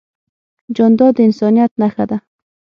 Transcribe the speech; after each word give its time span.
جانداد 0.75 1.13
د 1.17 1.19
انسانیت 1.27 1.71
نښه 1.81 2.05
ده. 2.09 2.17